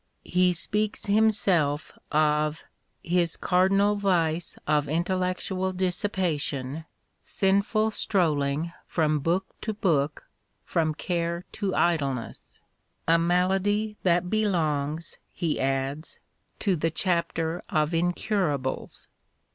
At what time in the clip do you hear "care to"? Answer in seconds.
10.95-11.75